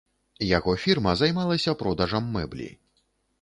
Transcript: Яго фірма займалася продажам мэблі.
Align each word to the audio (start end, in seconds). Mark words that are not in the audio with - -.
Яго 0.57 0.73
фірма 0.83 1.13
займалася 1.21 1.75
продажам 1.83 2.33
мэблі. 2.39 2.73